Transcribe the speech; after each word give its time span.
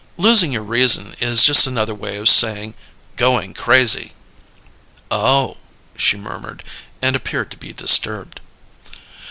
Losing 0.17 0.51
your 0.51 0.63
reason 0.63 1.15
is 1.19 1.43
just 1.43 1.67
another 1.67 1.93
way 1.93 2.17
of 2.17 2.27
saying, 2.27 2.73
'going 3.17 3.53
crazy'!" 3.53 4.13
"Oh!" 5.11 5.57
she 5.95 6.17
murmured, 6.17 6.63
and 7.03 7.15
appeared 7.15 7.51
to 7.51 7.57
be 7.57 7.71
disturbed. 7.71 8.39